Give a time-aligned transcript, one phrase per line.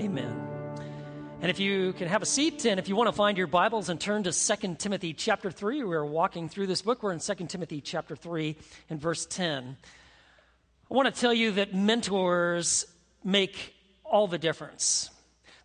[0.00, 0.34] Amen.
[1.42, 3.90] And if you can have a seat and if you want to find your Bibles
[3.90, 7.02] and turn to 2 Timothy chapter 3, we're walking through this book.
[7.02, 8.56] We're in 2 Timothy chapter 3
[8.88, 9.76] and verse 10.
[10.90, 12.86] I want to tell you that mentors
[13.22, 15.10] make all the difference.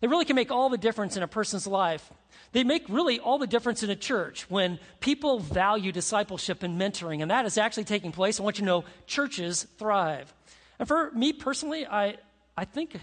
[0.02, 2.12] They really can make all the difference in a person's life.
[2.52, 7.22] They make really all the difference in a church when people value discipleship and mentoring,
[7.22, 8.38] and that is actually taking place.
[8.38, 10.34] I want you to know churches thrive.
[10.78, 12.18] And for me personally, I,
[12.54, 12.98] I think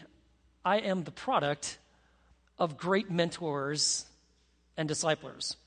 [0.66, 1.78] I am the product
[2.58, 4.06] of great mentors
[4.78, 5.58] and disciplers.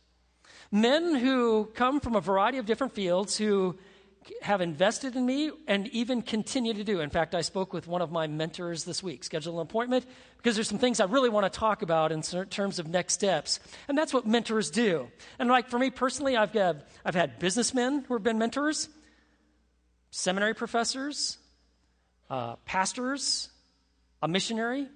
[0.70, 3.78] Men who come from a variety of different fields who
[4.42, 7.00] have invested in me and even continue to do.
[7.00, 10.04] In fact, I spoke with one of my mentors this week, scheduled an appointment,
[10.36, 13.60] because there's some things I really want to talk about in terms of next steps.
[13.86, 15.08] And that's what mentors do.
[15.38, 18.88] And like for me personally, I've, got, I've had businessmen who have been mentors,
[20.10, 21.38] seminary professors,
[22.28, 23.50] uh, pastors,
[24.26, 24.88] a missionary.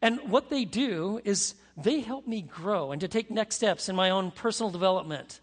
[0.00, 3.96] And what they do is they help me grow and to take next steps in
[3.96, 5.40] my own personal development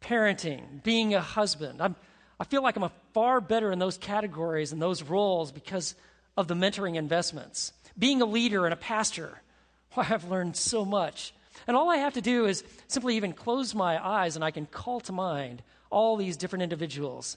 [0.00, 1.82] parenting, being a husband.
[1.82, 1.96] I'm,
[2.38, 5.96] I feel like I'm a far better in those categories and those roles because
[6.36, 7.72] of the mentoring investments.
[7.98, 9.42] Being a leader and a pastor,
[9.96, 11.34] well, I've learned so much.
[11.66, 14.66] And all I have to do is simply even close my eyes and I can
[14.66, 17.36] call to mind all these different individuals,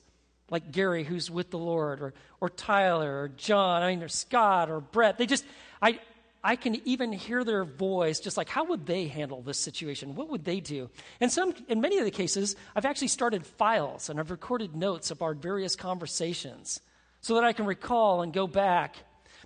[0.52, 4.70] like Gary, who's with the Lord, or, or Tyler, or John, I mean, or Scott,
[4.70, 5.18] or Brett.
[5.18, 5.46] They just,
[5.82, 6.00] I,
[6.44, 10.14] I can even hear their voice, just like, how would they handle this situation?
[10.14, 10.90] What would they do?
[11.22, 15.10] And some, in many of the cases, I've actually started files and I've recorded notes
[15.10, 16.82] of our various conversations
[17.22, 18.98] so that I can recall and go back.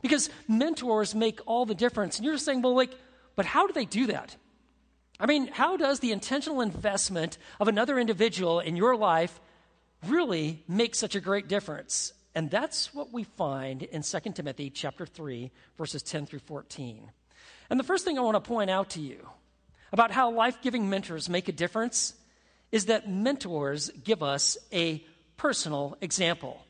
[0.01, 2.17] Because mentors make all the difference.
[2.17, 2.91] And you're saying, well, like,
[3.35, 4.35] but how do they do that?
[5.19, 9.39] I mean, how does the intentional investment of another individual in your life
[10.07, 12.13] really make such a great difference?
[12.33, 17.11] And that's what we find in 2 Timothy chapter 3 verses 10 through 14.
[17.69, 19.27] And the first thing I want to point out to you
[19.91, 22.13] about how life-giving mentors make a difference
[22.71, 25.03] is that mentors give us a
[25.37, 26.65] personal example.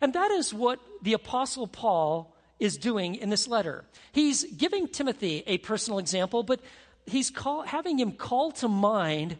[0.00, 3.84] And that is what the apostle Paul is doing in this letter.
[4.12, 6.60] He's giving Timothy a personal example, but
[7.06, 9.36] he's call, having him call to mind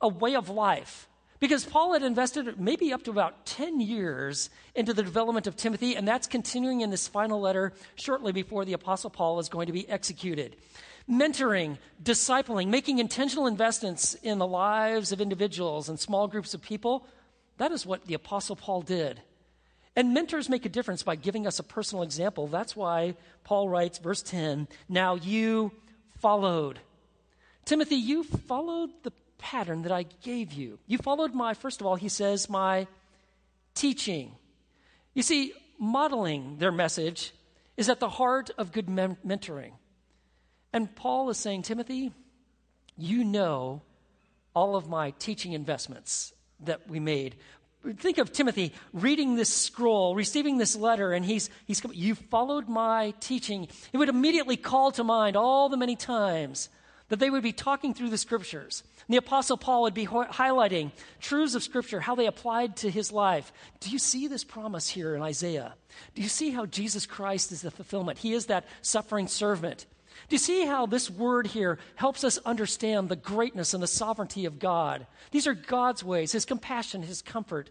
[0.00, 1.08] a way of life
[1.40, 5.94] because Paul had invested maybe up to about 10 years into the development of Timothy,
[5.94, 9.72] and that's continuing in this final letter shortly before the Apostle Paul is going to
[9.72, 10.56] be executed.
[11.08, 17.06] Mentoring, discipling, making intentional investments in the lives of individuals and small groups of people,
[17.58, 19.20] that is what the Apostle Paul did.
[19.94, 22.46] And mentors make a difference by giving us a personal example.
[22.46, 25.72] That's why Paul writes, verse 10 Now you
[26.20, 26.80] followed.
[27.64, 30.78] Timothy, you followed the pattern that I gave you.
[30.86, 32.86] You followed my, first of all, he says, my
[33.74, 34.32] teaching.
[35.14, 37.32] You see, modeling their message
[37.76, 39.72] is at the heart of good mentoring.
[40.72, 42.12] And Paul is saying, Timothy,
[42.96, 43.82] you know
[44.54, 47.36] all of my teaching investments that we made.
[47.96, 53.14] Think of Timothy reading this scroll, receiving this letter, and he's, he's you followed my
[53.20, 53.68] teaching.
[53.92, 56.68] It would immediately call to mind all the many times
[57.08, 58.82] that they would be talking through the scriptures.
[59.08, 63.10] And the Apostle Paul would be highlighting truths of Scripture, how they applied to his
[63.10, 63.52] life.
[63.80, 65.74] Do you see this promise here in Isaiah?
[66.14, 68.18] Do you see how Jesus Christ is the fulfillment?
[68.18, 69.86] He is that suffering servant.
[70.28, 74.44] Do you see how this word here helps us understand the greatness and the sovereignty
[74.44, 75.06] of God?
[75.30, 77.70] These are God's ways, His compassion, His comfort.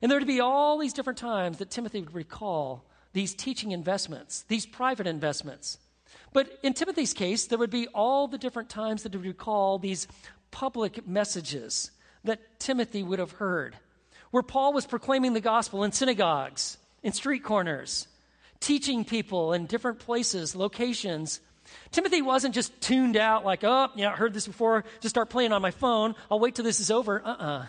[0.00, 4.46] And there would be all these different times that Timothy would recall these teaching investments,
[4.48, 5.76] these private investments.
[6.32, 9.78] But in Timothy's case, there would be all the different times that he would recall
[9.78, 10.06] these
[10.50, 11.90] public messages
[12.24, 13.76] that Timothy would have heard,
[14.30, 18.06] where Paul was proclaiming the gospel in synagogues, in street corners,
[18.60, 21.40] teaching people in different places, locations.
[21.92, 25.52] Timothy wasn't just tuned out like, oh, yeah, I heard this before, just start playing
[25.52, 26.14] on my phone.
[26.30, 27.20] I'll wait till this is over.
[27.24, 27.44] Uh uh-uh.
[27.44, 27.66] uh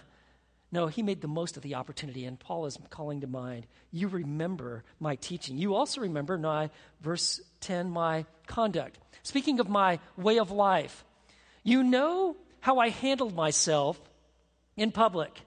[0.73, 4.07] no, he made the most of the opportunity, and Paul is calling to mind, you
[4.07, 5.57] remember my teaching.
[5.57, 6.69] You also remember my,
[7.01, 8.97] verse 10, my conduct.
[9.21, 11.03] Speaking of my way of life,
[11.63, 13.99] you know how I handled myself
[14.77, 15.41] in public,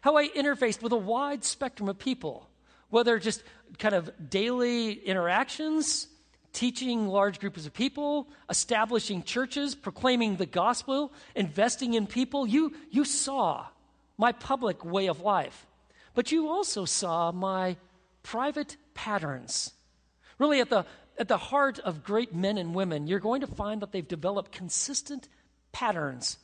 [0.00, 2.48] how I interfaced with a wide spectrum of people,
[2.88, 3.42] whether just
[3.78, 6.06] kind of daily interactions,
[6.52, 12.46] teaching large groups of people, establishing churches, proclaiming the gospel, investing in people.
[12.46, 13.66] You, you saw
[14.16, 15.66] my public way of life,
[16.14, 17.76] but you also saw my
[18.22, 19.72] private patterns.
[20.38, 20.86] Really, at the,
[21.18, 24.52] at the heart of great men and women, you're going to find that they've developed
[24.52, 25.28] consistent
[25.72, 26.38] patterns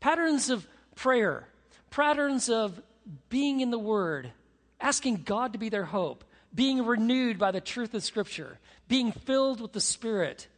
[0.00, 1.48] patterns of prayer,
[1.90, 2.80] patterns of
[3.28, 4.32] being in the Word,
[4.80, 8.58] asking God to be their hope, being renewed by the truth of Scripture,
[8.88, 10.48] being filled with the Spirit.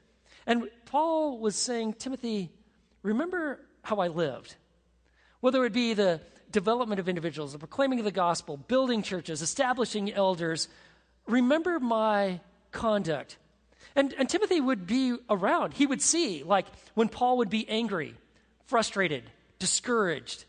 [0.47, 2.51] And Paul was saying, Timothy,
[3.03, 4.55] remember how I lived.
[5.41, 6.21] Whether it be the
[6.51, 10.69] development of individuals, the proclaiming of the gospel, building churches, establishing elders,
[11.27, 12.41] remember my
[12.73, 13.37] conduct.
[13.95, 15.75] And, and Timothy would be around.
[15.75, 18.15] He would see, like, when Paul would be angry,
[18.69, 19.25] frustrated,
[19.59, 20.45] discouraged,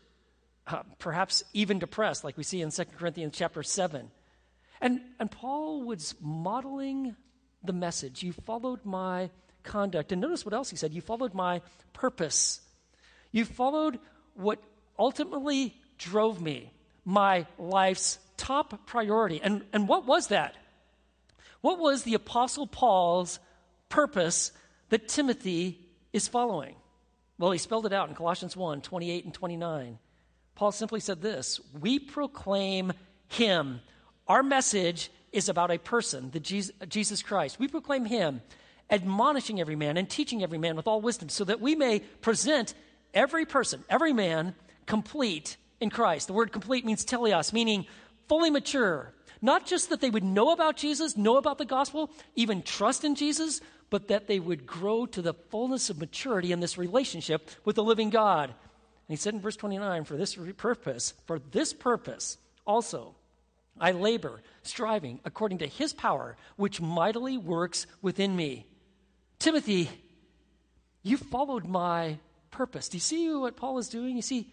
[0.66, 4.10] uh, perhaps even depressed, like we see in 2 Corinthians chapter 7.
[4.80, 7.16] And, and Paul was modeling
[7.64, 8.22] the message.
[8.22, 9.30] You followed my
[9.62, 10.12] conduct.
[10.12, 10.92] And notice what else he said.
[10.92, 11.62] You followed my
[11.92, 12.60] purpose.
[13.32, 13.98] You followed
[14.34, 14.62] what
[14.98, 16.72] ultimately drove me,
[17.04, 19.40] my life's top priority.
[19.42, 20.54] And, and what was that?
[21.60, 23.38] What was the Apostle Paul's
[23.88, 24.52] purpose
[24.90, 25.78] that Timothy
[26.12, 26.74] is following?
[27.40, 29.98] Well, he spelled it out in Colossians 1 28 and 29.
[30.54, 32.92] Paul simply said this We proclaim
[33.28, 33.80] him.
[34.28, 37.58] Our message is about a person, the Jesus, Jesus Christ.
[37.58, 38.42] We proclaim him,
[38.90, 42.74] admonishing every man and teaching every man with all wisdom, so that we may present
[43.14, 44.54] every person, every man,
[44.84, 46.26] complete in Christ.
[46.26, 47.86] The word complete means teleos, meaning
[48.28, 49.14] fully mature.
[49.40, 53.14] Not just that they would know about Jesus, know about the gospel, even trust in
[53.14, 57.76] Jesus, but that they would grow to the fullness of maturity in this relationship with
[57.76, 58.48] the living God.
[58.48, 58.54] And
[59.08, 63.16] he said in verse 29, for this purpose, for this purpose also,
[63.80, 68.66] I labor, striving according to his power, which mightily works within me.
[69.38, 69.90] Timothy,
[71.02, 72.18] you followed my
[72.50, 72.88] purpose.
[72.88, 74.16] Do you see what Paul is doing?
[74.16, 74.52] You see,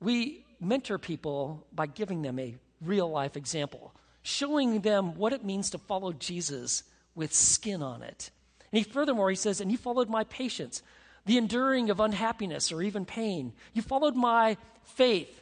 [0.00, 5.70] we mentor people by giving them a real life example, showing them what it means
[5.70, 6.84] to follow Jesus
[7.14, 8.30] with skin on it.
[8.72, 10.82] And he furthermore, he says, and you followed my patience,
[11.26, 13.52] the enduring of unhappiness or even pain.
[13.72, 15.40] You followed my faith,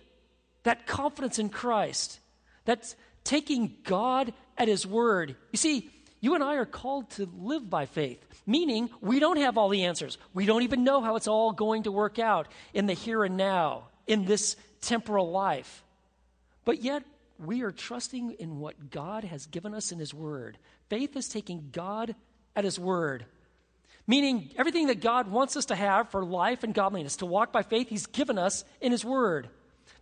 [0.64, 2.20] that confidence in Christ,
[2.64, 5.36] that's taking God at his word.
[5.52, 5.90] You see,
[6.20, 9.84] you and I are called to live by faith, meaning we don't have all the
[9.84, 10.18] answers.
[10.34, 13.36] We don't even know how it's all going to work out in the here and
[13.36, 15.84] now, in this temporal life.
[16.64, 17.04] But yet,
[17.38, 20.58] we are trusting in what God has given us in His Word.
[20.88, 22.16] Faith is taking God
[22.58, 23.24] at His Word,
[24.04, 27.62] meaning everything that God wants us to have for life and godliness, to walk by
[27.62, 29.48] faith, He's given us in His Word.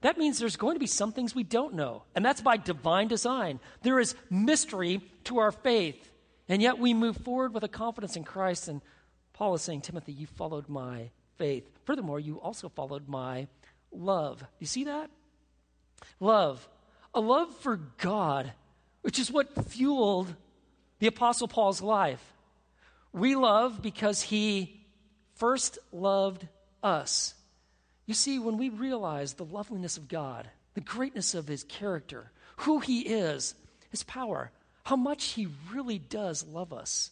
[0.00, 3.08] That means there's going to be some things we don't know, and that's by divine
[3.08, 3.60] design.
[3.82, 6.10] There is mystery to our faith,
[6.48, 8.68] and yet we move forward with a confidence in Christ.
[8.68, 8.80] And
[9.34, 11.68] Paul is saying, Timothy, you followed my faith.
[11.84, 13.48] Furthermore, you also followed my
[13.92, 14.42] love.
[14.60, 15.10] You see that?
[16.20, 16.66] Love.
[17.12, 18.52] A love for God,
[19.02, 20.34] which is what fueled
[21.00, 22.32] the Apostle Paul's life.
[23.12, 24.86] We love because he
[25.34, 26.46] first loved
[26.82, 27.34] us.
[28.06, 32.80] You see, when we realize the loveliness of God, the greatness of his character, who
[32.80, 33.54] he is,
[33.90, 34.50] his power,
[34.84, 37.10] how much he really does love us,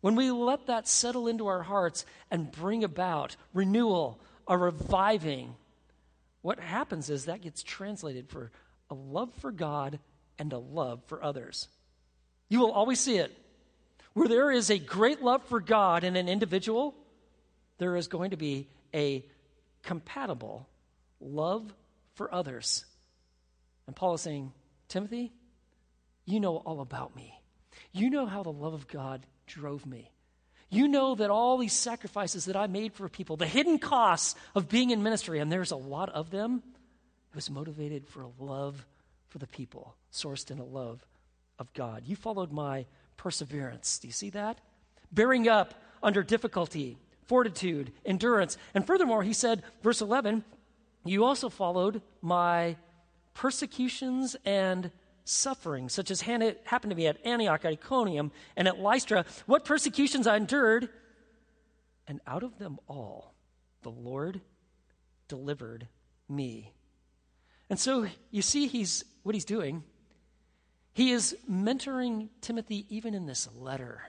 [0.00, 5.54] when we let that settle into our hearts and bring about renewal, a reviving,
[6.42, 8.52] what happens is that gets translated for
[8.90, 9.98] a love for God
[10.38, 11.68] and a love for others.
[12.48, 13.36] You will always see it.
[14.16, 16.94] Where there is a great love for God in an individual,
[17.76, 19.22] there is going to be a
[19.82, 20.66] compatible
[21.20, 21.70] love
[22.14, 22.86] for others.
[23.86, 24.54] And Paul is saying,
[24.88, 25.34] Timothy,
[26.24, 27.38] you know all about me.
[27.92, 30.10] You know how the love of God drove me.
[30.70, 34.70] You know that all these sacrifices that I made for people, the hidden costs of
[34.70, 36.62] being in ministry, and there's a lot of them,
[37.32, 38.86] it was motivated for a love
[39.28, 41.04] for the people, sourced in a love
[41.58, 42.04] of God.
[42.06, 43.98] You followed my perseverance.
[43.98, 44.60] Do you see that?
[45.12, 48.56] Bearing up under difficulty, fortitude, endurance.
[48.74, 50.44] And furthermore, he said, verse 11,
[51.04, 52.76] you also followed my
[53.34, 54.90] persecutions and
[55.24, 60.36] suffering, such as happened to me at Antioch, Iconium, and at Lystra, what persecutions I
[60.36, 60.88] endured.
[62.06, 63.34] And out of them all,
[63.82, 64.40] the Lord
[65.28, 65.88] delivered
[66.28, 66.72] me.
[67.68, 69.82] And so you see, he's what he's doing.
[70.96, 74.00] He is mentoring Timothy even in this letter,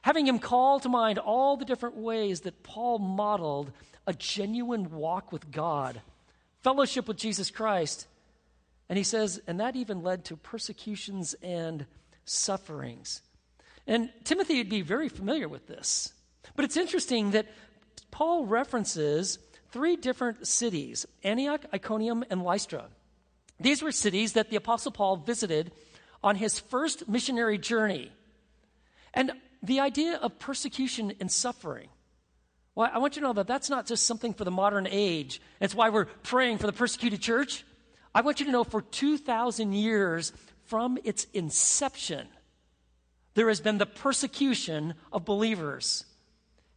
[0.00, 3.70] having him call to mind all the different ways that Paul modeled
[4.06, 6.00] a genuine walk with God,
[6.62, 8.06] fellowship with Jesus Christ,
[8.88, 11.84] and he says, and that even led to persecutions and
[12.24, 13.20] sufferings.
[13.86, 16.14] And Timothy would be very familiar with this.
[16.56, 17.48] But it's interesting that
[18.10, 19.38] Paul references
[19.70, 22.86] three different cities Antioch, Iconium, and Lystra.
[23.60, 25.72] These were cities that the Apostle Paul visited
[26.22, 28.10] on his first missionary journey.
[29.14, 31.88] And the idea of persecution and suffering.
[32.74, 35.40] Well, I want you to know that that's not just something for the modern age.
[35.60, 37.64] It's why we're praying for the persecuted church.
[38.14, 40.32] I want you to know for 2,000 years
[40.64, 42.26] from its inception,
[43.34, 46.04] there has been the persecution of believers.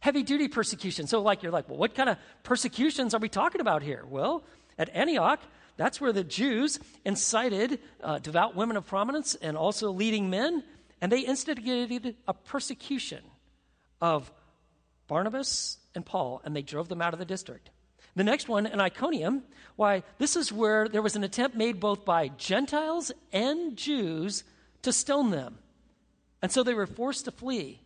[0.00, 1.06] Heavy duty persecution.
[1.06, 4.04] So, like, you're like, well, what kind of persecutions are we talking about here?
[4.08, 4.44] Well,
[4.78, 5.40] at Antioch,
[5.76, 10.62] that's where the Jews incited uh, devout women of prominence and also leading men,
[11.00, 13.22] and they instigated a persecution
[14.00, 14.32] of
[15.06, 17.70] Barnabas and Paul, and they drove them out of the district.
[18.14, 19.42] The next one, in Iconium,
[19.76, 24.42] why, this is where there was an attempt made both by Gentiles and Jews
[24.82, 25.58] to stone them.
[26.40, 27.82] And so they were forced to flee.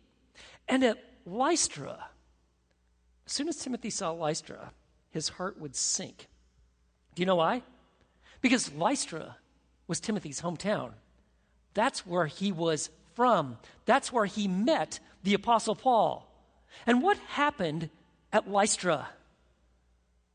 [0.69, 2.05] And at Lystra,
[3.25, 4.71] as soon as Timothy saw Lystra,
[5.09, 6.27] his heart would sink.
[7.15, 7.63] Do you know why?
[8.41, 9.37] Because Lystra
[9.87, 10.91] was Timothy's hometown.
[11.73, 13.57] That's where he was from.
[13.85, 16.27] That's where he met the Apostle Paul.
[16.85, 17.89] And what happened
[18.33, 19.09] at Lystra?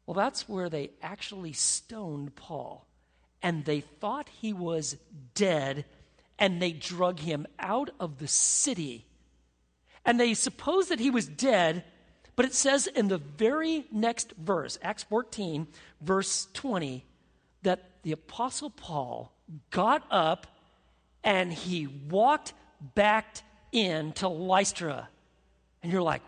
[0.07, 2.87] Well, that's where they actually stoned Paul.
[3.43, 4.97] And they thought he was
[5.35, 5.85] dead,
[6.39, 9.07] and they drug him out of the city.
[10.05, 11.85] And they supposed that he was dead,
[12.37, 15.67] but it says in the very next verse, Acts 14,
[16.01, 17.16] verse 20, that
[18.07, 19.33] the Apostle Paul
[19.71, 20.47] got up
[21.25, 22.53] and he walked
[22.95, 23.39] back
[23.73, 25.09] into Lystra.
[25.83, 26.23] And you're like,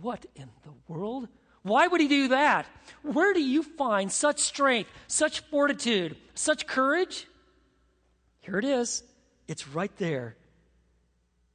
[0.00, 1.28] what in the world?
[1.62, 2.66] Why would he do that?
[3.02, 7.28] Where do you find such strength, such fortitude, such courage?
[8.40, 9.04] Here it is.
[9.46, 10.34] It's right there.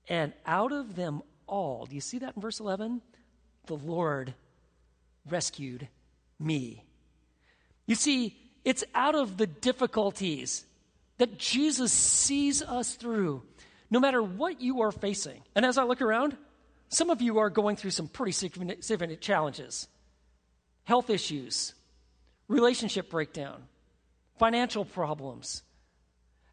[0.07, 3.01] And out of them all, do you see that in verse 11?
[3.65, 4.35] The Lord
[5.27, 5.89] rescued
[6.39, 6.85] me.
[7.87, 10.65] You see, it's out of the difficulties
[11.17, 13.43] that Jesus sees us through,
[13.89, 15.41] no matter what you are facing.
[15.55, 16.35] And as I look around,
[16.89, 19.87] some of you are going through some pretty significant challenges
[20.83, 21.73] health issues,
[22.47, 23.63] relationship breakdown,
[24.37, 25.63] financial problems.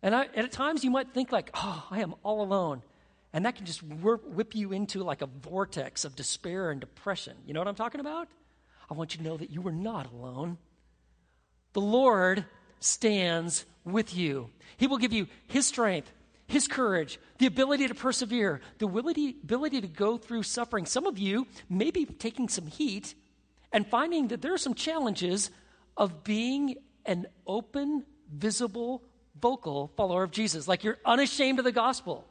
[0.03, 2.83] And, I, and at times you might think, like, oh, I am all alone.
[3.35, 7.37] And that can just whip you into like a vortex of despair and depression.
[7.47, 8.29] You know what I'm talking about?
[8.91, 10.59] I want you to know that you are not alone.
[11.73, 12.45] The Lord
[12.81, 14.51] stands with you.
[14.77, 16.13] He will give you His strength,
[16.47, 20.87] His courage, the ability to persevere, the ability, to go through suffering.
[20.87, 23.15] Some of you may be taking some heat
[23.73, 25.51] and finding that there are some challenges
[25.97, 26.77] of being
[27.07, 29.03] an open, visible,
[29.41, 30.69] vocal follower of Jesus.
[30.69, 32.27] Like you're unashamed of the gospel.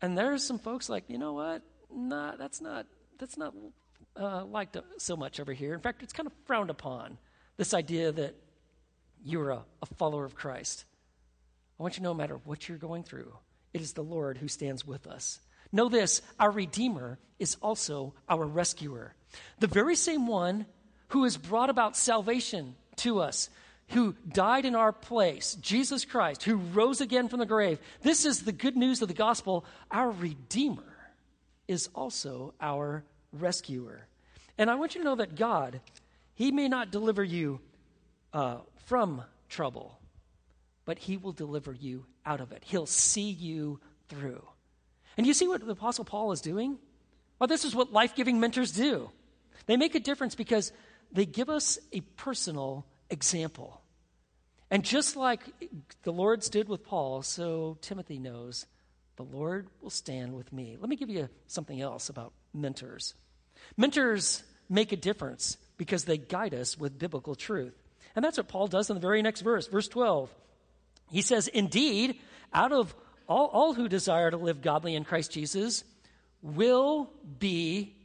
[0.00, 1.62] And there's some folks like, you know what?
[1.94, 2.86] Nah, that's not
[3.18, 3.54] that's not
[4.18, 5.74] uh, liked so much over here.
[5.74, 7.18] In fact, it's kind of frowned upon.
[7.56, 8.34] This idea that
[9.24, 10.84] you're a, a follower of Christ.
[11.78, 13.32] I want you to know, no matter what you're going through,
[13.72, 15.40] it is the Lord who stands with us.
[15.72, 19.14] Know this our Redeemer is also our rescuer.
[19.58, 20.66] The very same one
[21.08, 23.48] who has brought about salvation to us,
[23.88, 27.78] who died in our place, Jesus Christ, who rose again from the grave.
[28.02, 29.64] This is the good news of the gospel.
[29.90, 30.82] Our Redeemer
[31.68, 34.06] is also our rescuer.
[34.58, 35.80] And I want you to know that God,
[36.34, 37.60] He may not deliver you
[38.32, 39.98] uh, from trouble,
[40.84, 42.62] but He will deliver you out of it.
[42.64, 44.42] He'll see you through.
[45.16, 46.78] And you see what the Apostle Paul is doing?
[47.38, 49.10] Well, this is what life giving mentors do.
[49.66, 50.72] They make a difference because
[51.12, 53.82] they give us a personal example.
[54.70, 55.40] And just like
[56.02, 58.64] the Lord stood with Paul, so Timothy knows
[59.16, 60.78] the Lord will stand with me.
[60.80, 63.14] Let me give you something else about mentors.
[63.76, 67.74] Mentors make a difference because they guide us with biblical truth.
[68.14, 70.32] And that's what Paul does in the very next verse, verse 12.
[71.10, 72.20] He says, Indeed,
[72.54, 72.94] out of
[73.26, 75.82] all, all who desire to live godly in Christ Jesus
[76.40, 77.10] will
[77.40, 77.96] be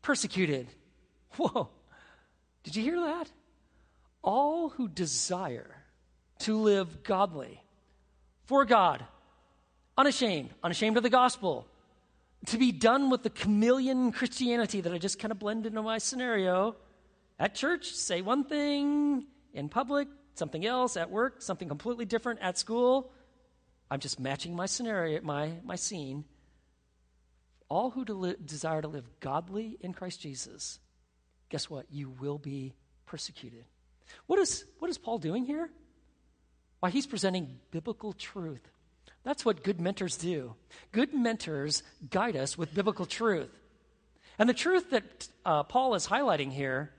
[0.00, 0.68] persecuted.
[1.36, 1.70] Whoa.
[2.62, 3.28] Did you hear that?
[4.22, 5.74] All who desire
[6.40, 7.60] to live godly
[8.44, 9.04] for God,
[9.96, 11.66] unashamed, unashamed of the gospel,
[12.46, 15.98] to be done with the chameleon Christianity that I just kind of blend into my
[15.98, 16.76] scenario.
[17.38, 22.58] At church, say one thing, in public, something else, at work, something completely different, at
[22.58, 23.12] school.
[23.90, 26.24] I'm just matching my scenario, my, my scene.
[27.68, 30.80] All who de- desire to live godly in Christ Jesus
[31.48, 31.86] guess what?
[31.90, 32.74] You will be
[33.06, 33.64] persecuted.
[34.26, 35.70] What is, what is Paul doing here?
[36.80, 38.60] Why, he's presenting biblical truth.
[39.24, 40.54] That's what good mentors do.
[40.92, 43.50] Good mentors guide us with biblical truth.
[44.38, 46.92] And the truth that uh, Paul is highlighting here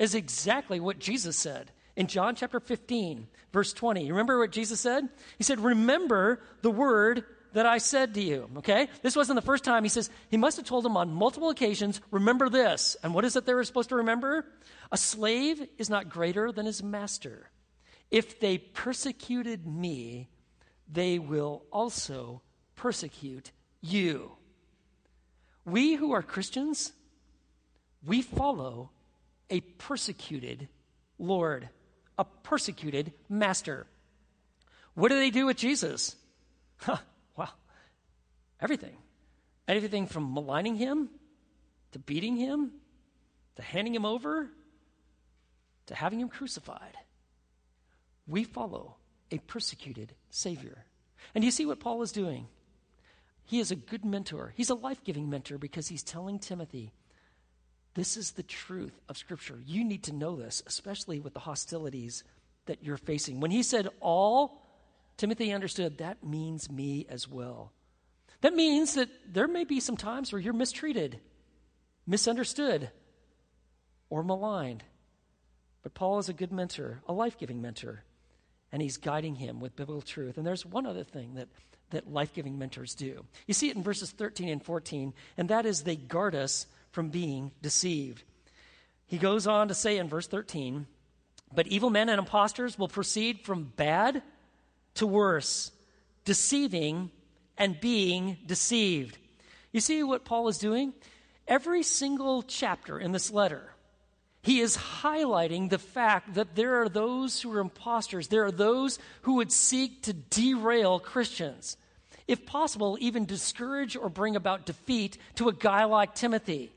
[0.00, 4.04] is exactly what Jesus said in John chapter 15, verse 20.
[4.04, 5.08] You remember what Jesus said?
[5.38, 8.48] He said, Remember the word that I said to you.
[8.58, 8.88] Okay?
[9.02, 9.82] This wasn't the first time.
[9.82, 12.96] He says, he must have told them on multiple occasions, remember this.
[13.02, 14.46] And what is it they were supposed to remember?
[14.92, 17.50] A slave is not greater than his master.
[18.10, 20.28] If they persecuted me,
[20.90, 22.42] they will also
[22.76, 24.32] persecute you.
[25.64, 26.92] We who are Christians,
[28.04, 28.90] we follow
[29.50, 30.68] a persecuted
[31.18, 31.68] Lord,
[32.18, 33.86] a persecuted master.
[34.94, 36.16] What do they do with Jesus?
[36.78, 36.98] Huh,
[37.36, 37.52] well,
[38.60, 38.96] everything.
[39.68, 41.10] Everything from maligning him
[41.92, 42.72] to beating him
[43.56, 44.48] to handing him over
[45.86, 46.96] to having him crucified.
[48.26, 48.96] We follow
[49.30, 50.84] a persecuted Savior.
[51.34, 52.46] And you see what Paul is doing?
[53.44, 54.54] He is a good mentor.
[54.56, 56.92] He's a life giving mentor because he's telling Timothy,
[57.94, 59.58] this is the truth of Scripture.
[59.66, 62.22] You need to know this, especially with the hostilities
[62.66, 63.40] that you're facing.
[63.40, 64.66] When he said all,
[65.16, 67.72] Timothy understood that means me as well.
[68.42, 71.20] That means that there may be some times where you're mistreated,
[72.06, 72.90] misunderstood,
[74.08, 74.82] or maligned.
[75.82, 78.04] But Paul is a good mentor, a life giving mentor,
[78.72, 80.36] and he's guiding him with biblical truth.
[80.36, 81.48] And there's one other thing that,
[81.90, 83.24] that life giving mentors do.
[83.46, 87.08] You see it in verses 13 and 14, and that is they guard us from
[87.08, 88.22] being deceived.
[89.06, 90.86] He goes on to say in verse 13,
[91.52, 94.22] But evil men and impostors will proceed from bad
[94.94, 95.72] to worse,
[96.24, 97.10] deceiving
[97.58, 99.18] and being deceived.
[99.72, 100.92] You see what Paul is doing?
[101.46, 103.72] Every single chapter in this letter,
[104.42, 108.28] he is highlighting the fact that there are those who are imposters.
[108.28, 111.76] There are those who would seek to derail Christians.
[112.26, 116.72] If possible, even discourage or bring about defeat to a guy like Timothy.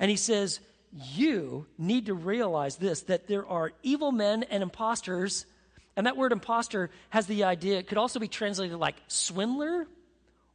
[0.00, 0.58] And he says,
[0.92, 5.46] You need to realize this that there are evil men and imposters.
[5.96, 9.86] And that word impostor has the idea, it could also be translated like swindler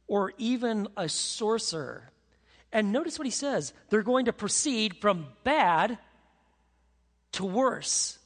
[0.08, 2.10] or even a sorcerer.
[2.72, 5.98] And notice what he says they're going to proceed from bad
[7.32, 8.18] to worse,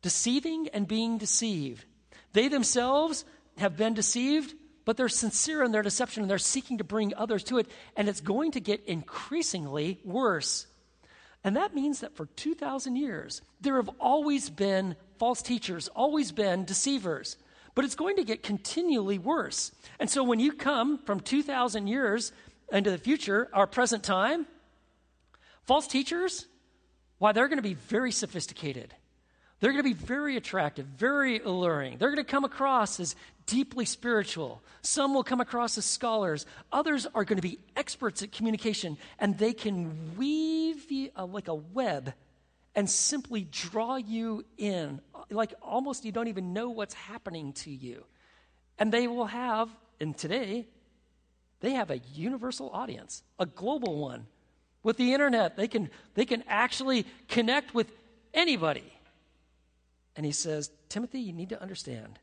[0.00, 1.84] deceiving and being deceived.
[2.32, 3.24] They themselves
[3.58, 7.44] have been deceived, but they're sincere in their deception and they're seeking to bring others
[7.44, 10.66] to it, and it's going to get increasingly worse.
[11.44, 16.64] And that means that for 2,000 years, there have always been false teachers, always been
[16.64, 17.36] deceivers,
[17.74, 19.72] but it's going to get continually worse.
[19.98, 22.32] And so when you come from 2,000 years
[22.70, 24.46] into the future, our present time,
[25.64, 26.46] false teachers,
[27.18, 28.94] why, they're going to be very sophisticated.
[29.60, 31.98] They're going to be very attractive, very alluring.
[31.98, 33.14] They're going to come across as
[33.52, 34.62] deeply spiritual.
[34.80, 36.46] Some will come across as scholars.
[36.72, 41.48] Others are going to be experts at communication, and they can weave you, uh, like
[41.48, 42.14] a web
[42.74, 48.04] and simply draw you in, like almost you don't even know what's happening to you.
[48.78, 49.68] And they will have,
[50.00, 50.66] and today,
[51.60, 54.26] they have a universal audience, a global one.
[54.82, 57.92] With the internet, they can, they can actually connect with
[58.32, 58.90] anybody.
[60.16, 62.18] And he says, Timothy, you need to understand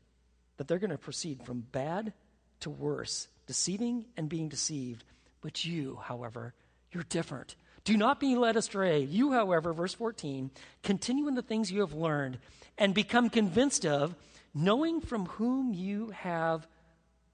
[0.60, 2.12] that they're going to proceed from bad
[2.60, 5.04] to worse, deceiving and being deceived.
[5.40, 6.52] But you, however,
[6.92, 7.56] you're different.
[7.84, 9.00] Do not be led astray.
[9.00, 10.50] You, however, verse 14,
[10.82, 12.36] continue in the things you have learned
[12.76, 14.14] and become convinced of,
[14.52, 16.66] knowing from whom you have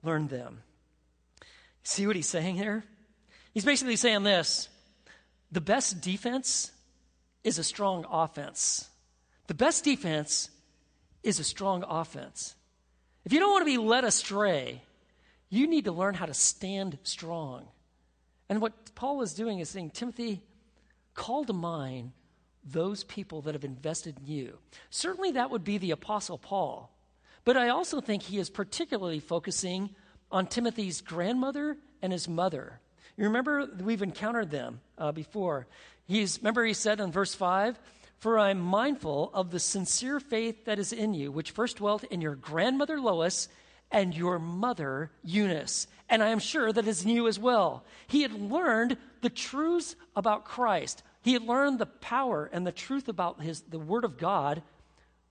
[0.03, 0.61] learned them.
[1.83, 2.85] See what he's saying here?
[3.53, 4.69] He's basically saying this
[5.51, 6.71] the best defense
[7.43, 8.87] is a strong offense.
[9.47, 10.49] The best defense
[11.23, 12.55] is a strong offense.
[13.27, 14.81] If you don't want to be led astray,
[15.49, 17.67] you need to learn how to stand strong.
[18.47, 20.41] And what Paul is doing is saying, Timothy,
[21.13, 22.13] call to mind
[22.63, 24.59] those people that have invested in you.
[24.91, 26.89] Certainly that would be the Apostle Paul.
[27.43, 29.89] But I also think he is particularly focusing
[30.31, 32.79] on Timothy's grandmother and his mother.
[33.17, 35.67] You remember we've encountered them uh, before.
[36.05, 37.77] He's remember he said in verse five,
[38.17, 42.21] "For I'm mindful of the sincere faith that is in you, which first dwelt in
[42.21, 43.47] your grandmother Lois
[43.91, 48.23] and your mother Eunice, and I am sure that is in you as well." He
[48.23, 51.03] had learned the truths about Christ.
[51.21, 54.63] He had learned the power and the truth about his the Word of God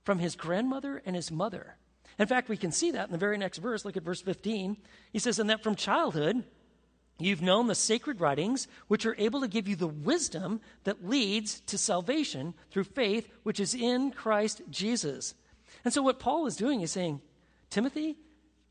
[0.05, 1.77] from his grandmother and his mother.
[2.18, 3.85] In fact, we can see that in the very next verse.
[3.85, 4.77] Look at verse 15.
[5.12, 6.44] He says, And that from childhood
[7.18, 11.61] You've known the sacred writings, which are able to give you the wisdom that leads
[11.61, 15.35] to salvation through faith, which is in Christ Jesus.
[15.85, 17.22] And so, what Paul is doing is saying,
[17.70, 18.16] Timothy,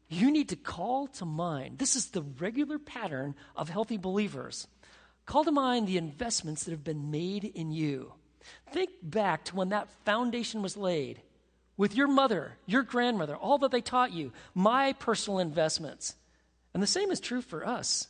[0.09, 1.79] you need to call to mind.
[1.79, 4.67] This is the regular pattern of healthy believers.
[5.25, 8.13] Call to mind the investments that have been made in you.
[8.71, 11.19] Think back to when that foundation was laid
[11.77, 16.15] with your mother, your grandmother, all that they taught you, my personal investments.
[16.73, 18.07] And the same is true for us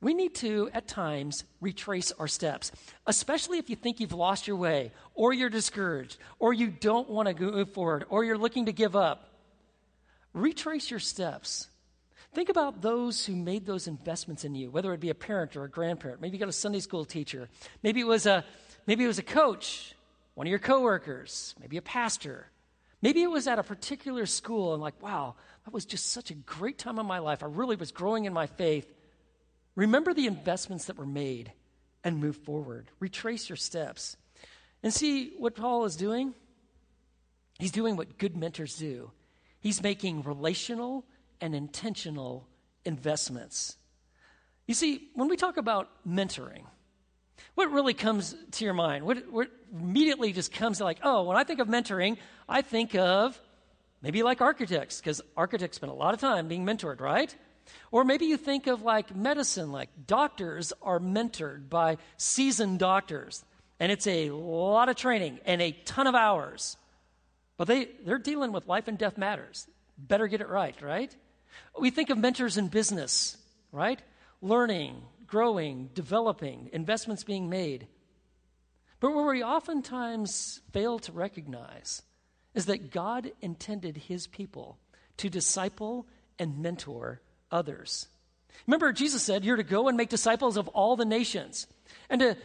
[0.00, 2.70] we need to, at times, retrace our steps,
[3.06, 7.28] especially if you think you've lost your way, or you're discouraged, or you don't want
[7.28, 9.30] to move forward, or you're looking to give up.
[10.34, 11.68] Retrace your steps.
[12.34, 15.64] Think about those who made those investments in you, whether it be a parent or
[15.64, 16.20] a grandparent.
[16.20, 17.48] Maybe you got a Sunday school teacher.
[17.82, 18.44] Maybe it was a,
[18.86, 19.94] maybe it was a coach,
[20.34, 22.46] one of your coworkers, maybe a pastor.
[23.00, 26.34] Maybe it was at a particular school and like, wow, that was just such a
[26.34, 27.42] great time of my life.
[27.42, 28.92] I really was growing in my faith.
[29.76, 31.52] Remember the investments that were made
[32.02, 32.90] and move forward.
[32.98, 34.16] Retrace your steps.
[34.82, 36.34] And see what Paul is doing?
[37.58, 39.10] He's doing what good mentors do.
[39.60, 41.04] He's making relational
[41.40, 42.46] and intentional
[42.84, 43.76] investments.
[44.66, 46.64] You see, when we talk about mentoring,
[47.54, 49.04] what really comes to your mind?
[49.04, 52.16] What, what immediately just comes like, oh, when I think of mentoring,
[52.48, 53.40] I think of
[54.02, 57.34] maybe like architects, because architects spend a lot of time being mentored, right?
[57.90, 63.44] Or maybe you think of like medicine, like doctors are mentored by seasoned doctors,
[63.78, 66.76] and it's a lot of training and a ton of hours.
[67.56, 69.66] But they, they're dealing with life and death matters.
[69.98, 71.14] Better get it right, right?
[71.78, 73.36] We think of mentors in business,
[73.72, 74.00] right?
[74.42, 77.86] Learning, growing, developing, investments being made.
[79.00, 82.02] But what we oftentimes fail to recognize
[82.54, 84.78] is that God intended his people
[85.18, 86.06] to disciple
[86.38, 88.06] and mentor others.
[88.66, 91.66] Remember, Jesus said, You're to go and make disciples of all the nations.
[92.08, 92.36] And to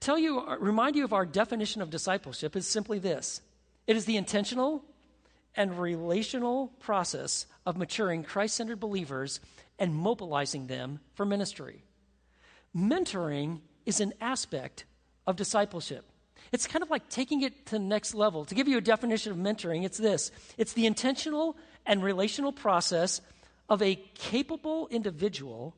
[0.00, 3.40] tell you, uh, remind you of our definition of discipleship is simply this
[3.86, 4.84] it is the intentional
[5.54, 9.40] and relational process of maturing Christ centered believers
[9.78, 11.84] and mobilizing them for ministry.
[12.76, 14.84] Mentoring is an aspect
[15.26, 16.04] of discipleship.
[16.52, 18.44] It's kind of like taking it to the next level.
[18.44, 23.20] To give you a definition of mentoring, it's this it's the intentional and relational process
[23.68, 25.74] of a capable individual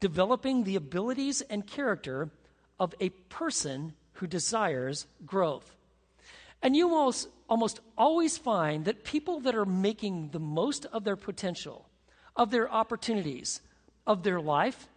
[0.00, 2.28] developing the abilities and character
[2.78, 5.74] of a person who desires growth.
[6.60, 11.16] And you almost, almost always find that people that are making the most of their
[11.16, 11.86] potential,
[12.36, 13.60] of their opportunities,
[14.06, 14.88] of their life,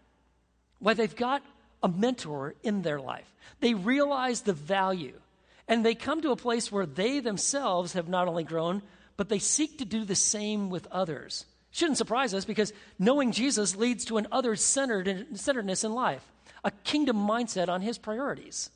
[0.80, 1.44] why they've got
[1.82, 3.32] a mentor in their life.
[3.60, 5.20] They realize the value
[5.68, 8.82] and they come to a place where they themselves have not only grown,
[9.18, 11.46] but they seek to do the same with others.
[11.76, 16.24] Shouldn't surprise us because knowing Jesus leads to an other centeredness in life,
[16.64, 18.70] a kingdom mindset on his priorities.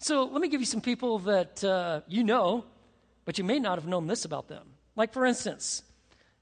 [0.00, 2.64] So let me give you some people that uh, you know,
[3.24, 4.66] but you may not have known this about them.
[4.96, 5.84] Like, for instance,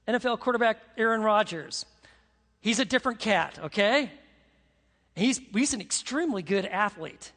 [0.07, 1.85] NFL quarterback Aaron Rodgers.
[2.59, 4.11] He's a different cat, okay?
[5.15, 7.31] He's, he's an extremely good athlete.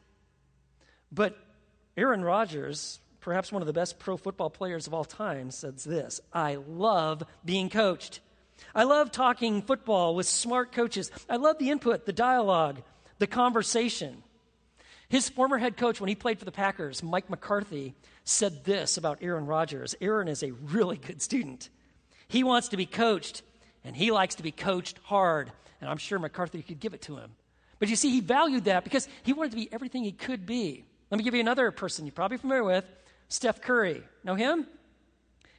[1.13, 1.37] But
[1.95, 6.23] Aaron Rodgers, perhaps one of the best pro football players of all time, says this
[6.33, 8.21] I love being coached.
[8.75, 11.11] I love talking football with smart coaches.
[11.29, 12.83] I love the input, the dialogue,
[13.19, 14.23] the conversation.
[15.09, 19.19] His former head coach, when he played for the Packers, Mike McCarthy, said this about
[19.23, 21.69] Aaron Rodgers Aaron is a really good student.
[22.29, 23.43] He wants to be coached,
[23.85, 25.53] and he likes to be coached hard.
[25.81, 27.31] And I'm sure McCarthy could give it to him.
[27.79, 30.85] But you see, he valued that because he wanted to be everything he could be.
[31.11, 32.85] Let me give you another person you're probably familiar with
[33.29, 34.03] Steph Curry.
[34.25, 34.67] Know him?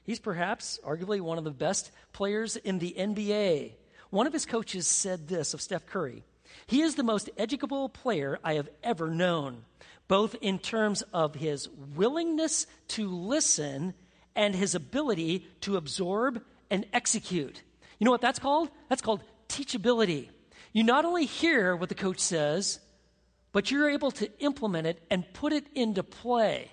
[0.08, 3.74] He's perhaps arguably one of the best players in the NBA.
[4.10, 6.24] One of his coaches said this of Steph Curry
[6.66, 9.64] he is the most educable player I have ever known,
[10.08, 13.94] both in terms of his willingness to listen
[14.36, 16.42] and his ability to absorb
[16.72, 17.62] and execute.
[18.00, 18.70] You know what that's called?
[18.90, 20.30] That's called teachability.
[20.74, 22.80] You not only hear what the coach says,
[23.52, 26.72] but you're able to implement it and put it into play.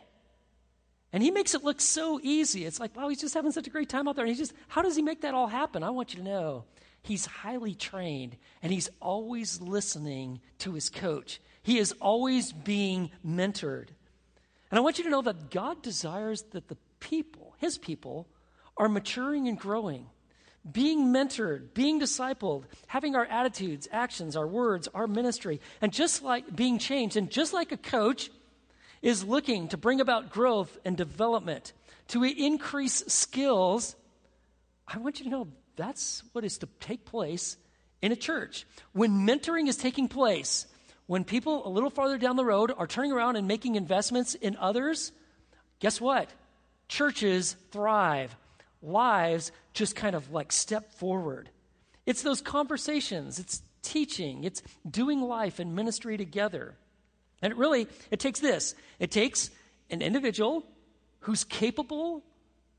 [1.14, 2.64] And he makes it look so easy.
[2.64, 4.24] It's like, wow, he's just having such a great time out there.
[4.24, 5.84] And he just, how does he make that all happen?
[5.84, 6.64] I want you to know
[7.02, 11.40] he's highly trained and he's always listening to his coach.
[11.62, 13.90] He is always being mentored.
[14.72, 18.26] And I want you to know that God desires that the people, his people,
[18.76, 20.06] are maturing and growing,
[20.72, 26.56] being mentored, being discipled, having our attitudes, actions, our words, our ministry, and just like
[26.56, 27.16] being changed.
[27.16, 28.30] And just like a coach
[29.04, 31.74] is looking to bring about growth and development,
[32.08, 33.94] to increase skills,
[34.88, 37.58] I want you to know that's what is to take place
[38.00, 38.66] in a church.
[38.92, 40.66] When mentoring is taking place,
[41.06, 44.56] when people a little farther down the road are turning around and making investments in
[44.56, 45.12] others,
[45.80, 46.30] guess what?
[46.88, 48.34] Churches thrive.
[48.82, 51.50] Lives just kind of like step forward.
[52.06, 56.74] It's those conversations, it's teaching, it's doing life and ministry together.
[57.44, 58.74] And it really it takes this.
[58.98, 59.50] It takes
[59.90, 60.64] an individual
[61.20, 62.24] who's capable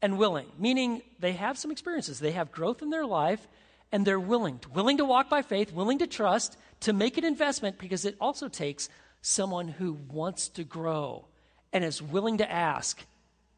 [0.02, 3.48] and willing, meaning they have some experiences, they have growth in their life,
[3.92, 7.78] and they're willing, willing to walk by faith, willing to trust, to make an investment
[7.78, 8.90] because it also takes
[9.22, 11.26] someone who wants to grow
[11.72, 13.06] and is willing to ask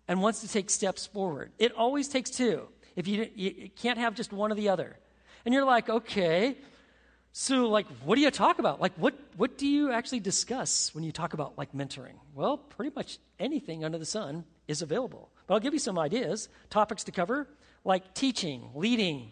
[0.10, 1.52] and wants to take steps forward.
[1.58, 2.68] It always takes two.
[2.98, 4.98] If you, you can't have just one or the other.
[5.46, 6.58] And you're like, okay,
[7.40, 8.82] so like, what do you talk about?
[8.82, 12.16] Like, what, what do you actually discuss when you talk about like mentoring?
[12.34, 15.30] Well, pretty much anything under the sun is available.
[15.46, 17.48] But I'll give you some ideas, topics to cover,
[17.84, 19.32] like teaching, leading,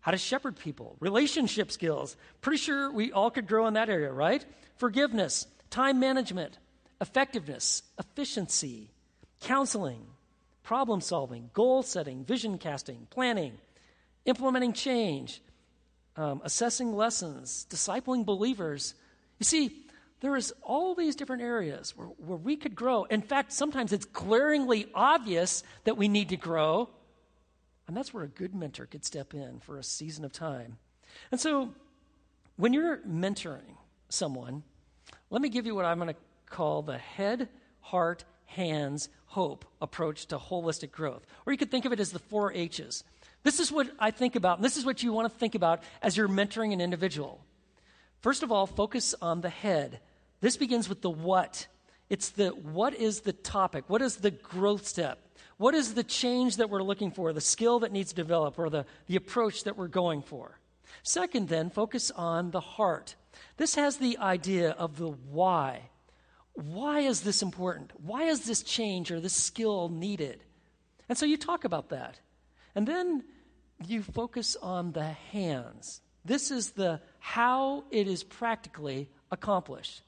[0.00, 2.14] how to shepherd people, relationship skills.
[2.42, 4.44] Pretty sure we all could grow in that area, right?
[4.76, 6.58] Forgiveness, time management,
[7.00, 8.90] effectiveness, efficiency,
[9.40, 10.04] counseling,
[10.62, 13.54] problem solving, goal setting, vision casting, planning,
[14.26, 15.40] implementing change,
[16.16, 18.94] um, assessing lessons, discipling believers.
[19.38, 19.84] You see,
[20.20, 23.04] there is all these different areas where, where we could grow.
[23.04, 26.90] In fact, sometimes it's glaringly obvious that we need to grow.
[27.88, 30.78] And that's where a good mentor could step in for a season of time.
[31.32, 31.74] And so,
[32.56, 33.76] when you're mentoring
[34.10, 34.62] someone,
[35.30, 37.48] let me give you what I'm going to call the head,
[37.80, 41.26] heart, hands, hope approach to holistic growth.
[41.46, 43.02] Or you could think of it as the four H's.
[43.42, 45.82] This is what I think about, and this is what you want to think about
[46.02, 47.40] as you're mentoring an individual.
[48.20, 50.00] First of all, focus on the head.
[50.40, 51.66] This begins with the what.
[52.10, 53.84] It's the what is the topic?
[53.88, 55.18] What is the growth step?
[55.56, 58.70] What is the change that we're looking for, the skill that needs to develop, or
[58.70, 60.58] the, the approach that we're going for?
[61.02, 63.14] Second, then, focus on the heart.
[63.56, 65.90] This has the idea of the why.
[66.54, 67.92] Why is this important?
[68.02, 70.42] Why is this change or this skill needed?
[71.08, 72.18] And so you talk about that.
[72.74, 73.24] And then
[73.86, 76.00] you focus on the hands.
[76.24, 80.02] This is the how it is practically accomplished.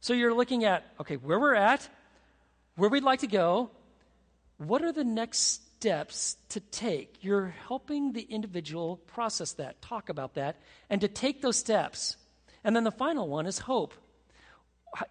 [0.00, 1.88] So you're looking at, okay, where we're at,
[2.76, 3.70] where we'd like to go,
[4.56, 7.18] what are the next steps to take?
[7.22, 10.56] You're helping the individual process that, talk about that,
[10.88, 12.16] and to take those steps.
[12.64, 13.94] And then the final one is hope.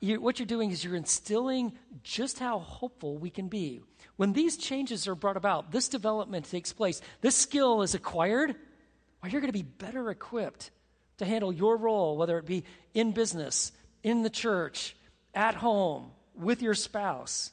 [0.02, 3.82] You, what you're doing is you're instilling just how hopeful we can be.
[4.18, 8.56] When these changes are brought about, this development takes place, this skill is acquired,
[9.22, 10.72] well, you're going to be better equipped
[11.18, 12.64] to handle your role, whether it be
[12.94, 13.72] in business,
[14.04, 14.96] in the church,
[15.34, 17.52] at home, with your spouse.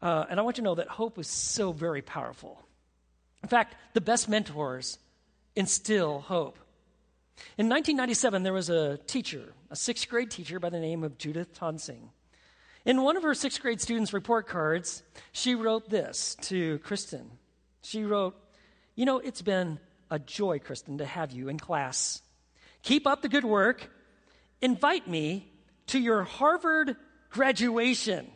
[0.00, 2.60] Uh, and I want you to know that hope is so very powerful.
[3.42, 4.98] In fact, the best mentors
[5.54, 6.58] instill hope.
[7.56, 11.54] In 1997, there was a teacher, a sixth grade teacher by the name of Judith
[11.54, 12.10] Tonsing.
[12.84, 17.30] In one of her sixth grade students' report cards, she wrote this to Kristen.
[17.82, 18.34] She wrote,
[18.94, 19.78] You know, it's been
[20.10, 22.22] a joy, Kristen, to have you in class.
[22.82, 23.90] Keep up the good work
[24.60, 25.50] invite me
[25.88, 26.96] to your Harvard
[27.30, 28.30] graduation.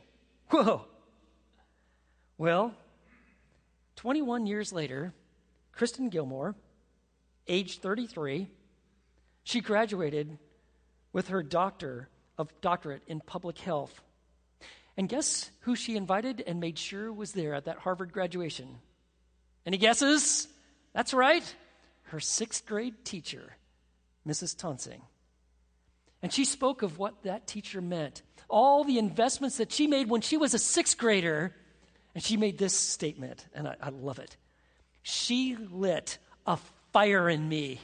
[0.50, 0.86] Whoa.
[2.38, 2.74] Well,
[3.96, 5.14] 21 years later,
[5.72, 6.54] Kristen Gilmore,
[7.46, 8.48] age 33,
[9.44, 10.38] she graduated
[11.12, 14.00] with her doctor of doctorate in public health.
[14.96, 18.78] And guess who she invited and made sure was there at that Harvard graduation?
[19.64, 20.48] Any guesses?
[20.92, 21.42] That's right,
[22.04, 23.56] her sixth grade teacher,
[24.26, 24.56] Mrs.
[24.56, 25.00] Tonsing.
[26.22, 30.20] And she spoke of what that teacher meant, all the investments that she made when
[30.20, 31.54] she was a sixth grader.
[32.14, 34.36] And she made this statement, and I, I love it.
[35.02, 36.58] She lit a
[36.92, 37.80] fire in me.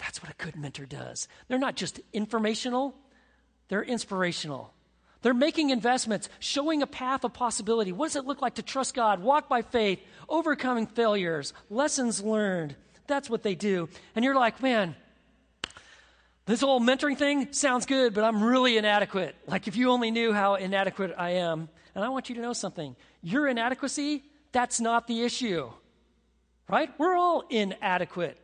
[0.00, 1.28] That's what a good mentor does.
[1.46, 2.96] They're not just informational,
[3.68, 4.74] they're inspirational.
[5.22, 7.92] They're making investments, showing a path of possibility.
[7.92, 12.74] What does it look like to trust God, walk by faith, overcoming failures, lessons learned?
[13.06, 13.90] That's what they do.
[14.16, 14.96] And you're like, man,
[16.46, 19.36] this whole mentoring thing sounds good, but I'm really inadequate.
[19.46, 21.68] Like, if you only knew how inadequate I am.
[21.94, 25.70] And I want you to know something your inadequacy, that's not the issue,
[26.66, 26.90] right?
[26.98, 28.38] We're all inadequate.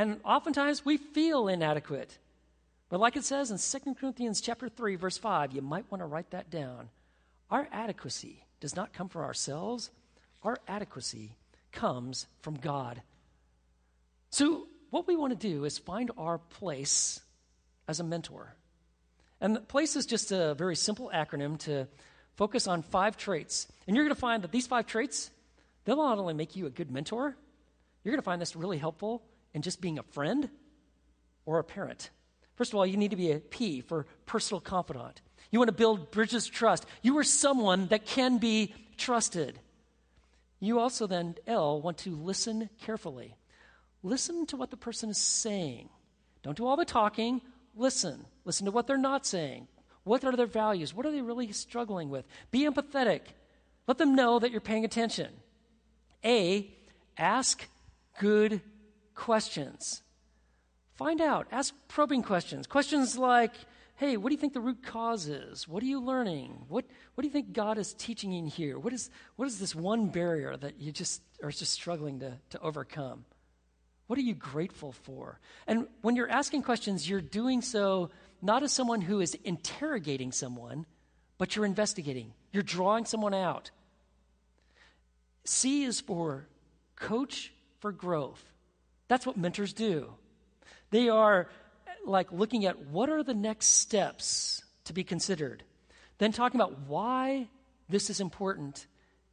[0.00, 2.16] And oftentimes we feel inadequate.
[2.88, 6.06] But like it says in 2 Corinthians chapter 3 verse 5, you might want to
[6.06, 6.88] write that down.
[7.50, 9.90] Our adequacy does not come from ourselves.
[10.42, 11.34] Our adequacy
[11.70, 13.02] comes from God.
[14.30, 17.20] So what we want to do is find our place
[17.86, 18.54] as a mentor.
[19.38, 21.88] And PLACE is just a very simple acronym to
[22.36, 23.68] focus on five traits.
[23.86, 25.30] And you're going to find that these five traits,
[25.84, 27.36] they'll not only make you a good mentor,
[28.02, 29.22] you're going to find this really helpful
[29.54, 30.48] in just being a friend
[31.46, 32.10] or a parent.
[32.54, 35.20] First of all, you need to be a P for personal confidant.
[35.50, 36.86] You want to build bridges of trust.
[37.02, 39.58] You are someone that can be trusted.
[40.60, 43.34] You also then, L, want to listen carefully.
[44.02, 45.88] Listen to what the person is saying.
[46.42, 47.40] Don't do all the talking,
[47.74, 48.24] listen.
[48.44, 49.68] Listen to what they're not saying.
[50.04, 50.94] What are their values?
[50.94, 52.26] What are they really struggling with?
[52.50, 53.20] Be empathetic.
[53.86, 55.28] Let them know that you're paying attention.
[56.24, 56.70] A,
[57.16, 57.66] ask
[58.18, 58.60] good
[59.20, 60.02] questions.
[60.94, 61.46] Find out.
[61.52, 62.66] Ask probing questions.
[62.66, 63.52] Questions like,
[63.96, 65.68] hey, what do you think the root cause is?
[65.68, 66.64] What are you learning?
[66.68, 68.78] What, what do you think God is teaching in here?
[68.78, 72.60] What is, what is this one barrier that you just are just struggling to, to
[72.60, 73.26] overcome?
[74.06, 75.38] What are you grateful for?
[75.66, 80.86] And when you're asking questions, you're doing so not as someone who is interrogating someone,
[81.36, 82.32] but you're investigating.
[82.52, 83.70] You're drawing someone out.
[85.44, 86.46] C is for
[86.96, 88.50] coach for growth.
[89.10, 90.12] That's what mentors do.
[90.90, 91.48] They are
[92.06, 95.64] like looking at what are the next steps to be considered,
[96.18, 97.48] then talking about why
[97.88, 98.86] this is important,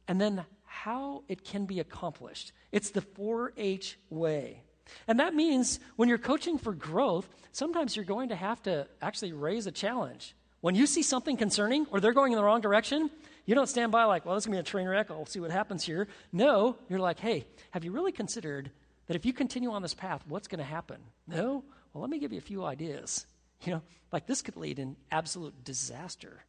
[0.08, 2.50] and then how it can be accomplished.
[2.72, 4.62] It's the 4 H way.
[5.06, 9.32] And that means when you're coaching for growth, sometimes you're going to have to actually
[9.32, 10.34] raise a challenge.
[10.60, 13.10] When you see something concerning or they're going in the wrong direction,
[13.46, 15.08] you don't stand by like, well, this is going to be a train wreck.
[15.08, 16.08] I'll see what happens here.
[16.32, 18.72] No, you're like, hey, have you really considered
[19.08, 20.98] that if you continue on this path, what's going to happen?
[21.26, 21.64] No?
[21.92, 23.26] Well, let me give you a few ideas.
[23.64, 26.44] You know, like this could lead in absolute disaster.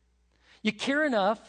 [0.62, 1.40] You care enough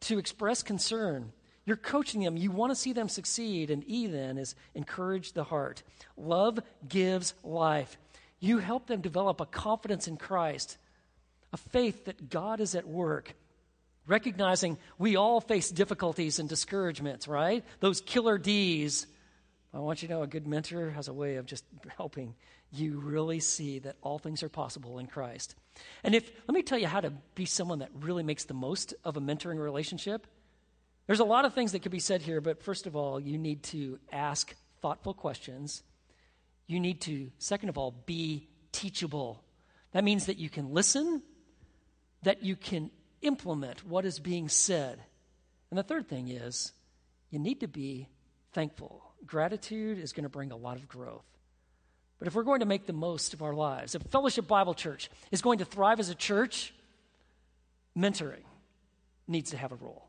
[0.00, 1.32] to express concern
[1.66, 2.36] you're coaching them.
[2.36, 3.70] You want to see them succeed.
[3.70, 5.82] And E then is encourage the heart.
[6.16, 7.98] Love gives life.
[8.38, 10.78] You help them develop a confidence in Christ,
[11.52, 13.34] a faith that God is at work.
[14.06, 17.64] Recognizing we all face difficulties and discouragements, right?
[17.80, 19.08] Those killer D's.
[19.76, 21.62] I want you to know a good mentor has a way of just
[21.98, 22.34] helping
[22.72, 25.54] you really see that all things are possible in Christ.
[26.02, 28.94] And if, let me tell you how to be someone that really makes the most
[29.04, 30.26] of a mentoring relationship.
[31.06, 33.36] There's a lot of things that could be said here, but first of all, you
[33.36, 35.82] need to ask thoughtful questions.
[36.66, 39.44] You need to, second of all, be teachable.
[39.92, 41.22] That means that you can listen,
[42.22, 44.98] that you can implement what is being said.
[45.70, 46.72] And the third thing is,
[47.30, 48.08] you need to be
[48.52, 49.05] thankful.
[49.26, 51.24] Gratitude is going to bring a lot of growth.
[52.18, 55.10] But if we're going to make the most of our lives, if Fellowship Bible Church
[55.30, 56.72] is going to thrive as a church,
[57.96, 58.44] mentoring
[59.28, 60.06] needs to have a role.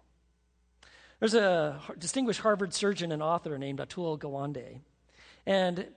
[1.20, 4.80] There's a distinguished Harvard surgeon and author named Atul Gawande.
[5.46, 5.88] And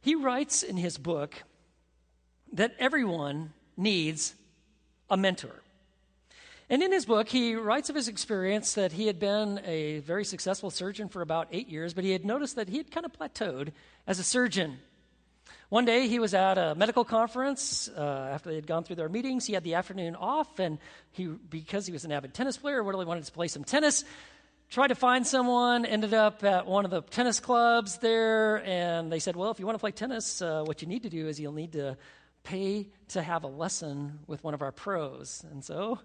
[0.00, 1.42] he writes in his book
[2.52, 4.34] that everyone needs
[5.10, 5.62] a mentor.
[6.70, 10.24] And in his book, he writes of his experience that he had been a very
[10.24, 13.12] successful surgeon for about eight years, but he had noticed that he had kind of
[13.12, 13.72] plateaued
[14.06, 14.78] as a surgeon.
[15.68, 19.08] One day he was at a medical conference uh, after they had gone through their
[19.08, 19.46] meetings.
[19.46, 20.78] He had the afternoon off, and
[21.10, 24.04] he, because he was an avid tennis player, really wanted to play some tennis
[24.70, 29.18] tried to find someone, ended up at one of the tennis clubs there, and they
[29.18, 31.40] said, Well, if you want to play tennis, uh, what you need to do is
[31.40, 31.96] you'll need to
[32.44, 35.44] pay to have a lesson with one of our pros.
[35.50, 35.98] And so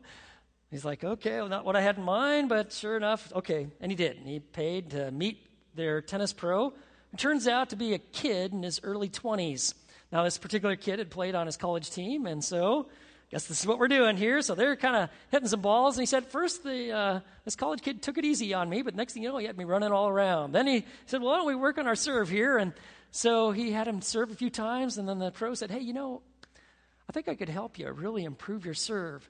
[0.71, 3.67] he's like, Okay, well, not what I had in mind, but sure enough, okay.
[3.79, 4.17] And he did.
[4.17, 6.73] And he paid to meet their tennis pro.
[7.13, 9.73] It turns out to be a kid in his early 20s.
[10.11, 13.59] Now, this particular kid had played on his college team, and so I guess this
[13.61, 14.41] is what we're doing here.
[14.41, 15.97] So they're kind of hitting some balls.
[15.97, 18.95] And he said, first, the, uh, this college kid took it easy on me, but
[18.95, 20.51] next thing you know, he had me running all around.
[20.51, 22.57] Then he said, well, why don't we work on our serve here?
[22.57, 22.73] And
[23.09, 24.97] so he had him serve a few times.
[24.97, 26.21] And then the pro said, hey, you know,
[27.09, 29.27] I think I could help you really improve your serve.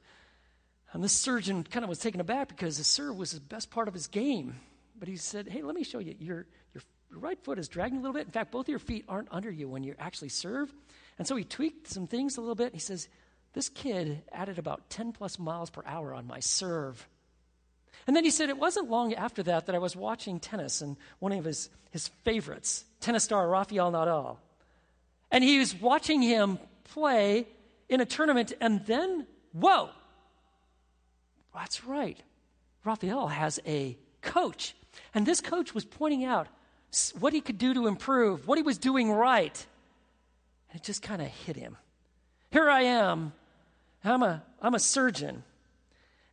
[0.94, 3.88] And this surgeon kind of was taken aback because his serve was the best part
[3.88, 4.56] of his game.
[4.98, 6.16] But he said, hey, let me show you.
[6.20, 8.26] Your, your, your right foot is dragging a little bit.
[8.26, 10.74] In fact, both of your feet aren't under you when you actually serve.
[11.18, 12.74] And so he tweaked some things a little bit.
[12.74, 13.10] He says,
[13.54, 17.08] this kid added about 10 plus miles per hour on my serve.
[18.08, 20.98] And then he said it wasn't long after that that I was watching tennis and
[21.20, 24.38] one of his, his favorites, tennis star Rafael Nadal.
[25.32, 27.48] And he was watching him play
[27.90, 29.90] in a tournament, and then, whoa,
[31.56, 32.18] that's right.
[32.84, 34.76] Rafael has a coach.
[35.14, 36.48] And this coach was pointing out
[37.20, 39.66] what he could do to improve, what he was doing right.
[40.70, 41.78] And it just kind of hit him.
[42.52, 43.34] Here I am
[44.06, 45.44] I'm a, I'm a surgeon.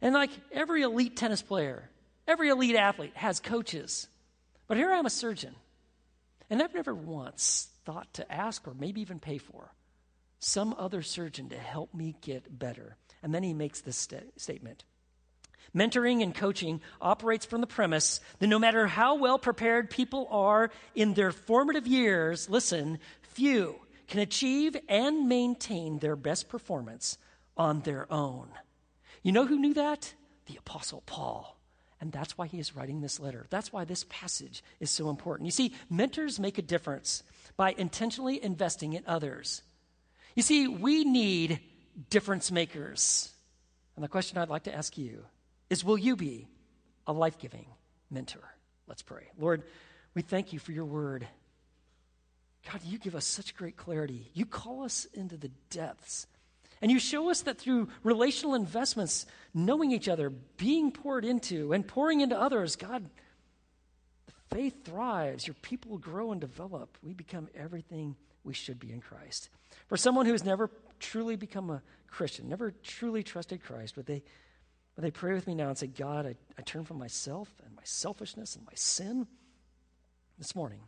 [0.00, 1.88] And like every elite tennis player,
[2.26, 4.08] every elite athlete has coaches.
[4.68, 5.54] But here I'm a surgeon.
[6.50, 9.72] And I've never once thought to ask or maybe even pay for
[10.38, 12.96] some other surgeon to help me get better.
[13.22, 14.84] And then he makes this st- statement
[15.74, 20.70] Mentoring and coaching operates from the premise that no matter how well prepared people are
[20.94, 23.76] in their formative years, listen, few
[24.08, 27.16] can achieve and maintain their best performance
[27.56, 28.48] on their own.
[29.22, 30.14] You know who knew that?
[30.46, 31.56] The Apostle Paul.
[32.00, 33.46] And that's why he is writing this letter.
[33.48, 35.46] That's why this passage is so important.
[35.46, 37.22] You see, mentors make a difference
[37.56, 39.62] by intentionally investing in others.
[40.34, 41.60] You see, we need
[42.10, 43.30] difference makers.
[43.94, 45.24] And the question I'd like to ask you
[45.72, 46.46] is Will you be
[47.06, 47.64] a life giving
[48.10, 48.44] mentor?
[48.86, 49.30] Let's pray.
[49.38, 49.62] Lord,
[50.14, 51.26] we thank you for your word.
[52.70, 54.30] God, you give us such great clarity.
[54.34, 56.26] You call us into the depths
[56.82, 61.86] and you show us that through relational investments, knowing each other, being poured into, and
[61.86, 63.08] pouring into others, God,
[64.26, 66.98] the faith thrives, your people grow and develop.
[67.00, 69.48] We become everything we should be in Christ.
[69.86, 74.24] For someone who has never truly become a Christian, never truly trusted Christ, but they,
[74.94, 77.74] but they pray with me now and say, God, I, I turn from myself and
[77.74, 79.26] my selfishness and my sin.
[80.38, 80.80] This morning,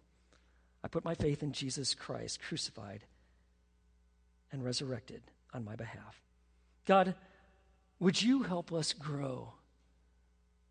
[0.83, 3.05] I put my faith in Jesus Christ, crucified
[4.53, 6.21] and resurrected on my behalf.
[6.87, 7.15] God,
[7.99, 9.55] would you help us grow?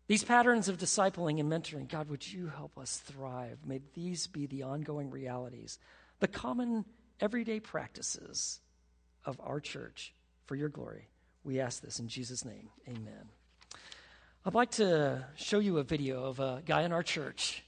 [0.06, 3.58] These patterns of discipling and mentoring, God, would you help us thrive?
[3.66, 5.78] May these be the ongoing realities,
[6.20, 6.84] the common
[7.20, 8.60] everyday practices
[9.24, 10.14] of our church
[10.44, 11.08] for your glory.
[11.44, 12.70] We ask this in Jesus' name.
[12.88, 13.28] Amen.
[14.46, 17.62] I'd like to show you a video of a guy in our church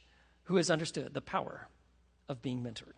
[0.45, 1.69] who has understood the power
[2.29, 2.95] of being mentored.